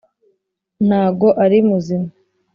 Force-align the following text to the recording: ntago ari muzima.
ntago 0.87 1.27
ari 1.43 1.57
muzima. 1.67 2.09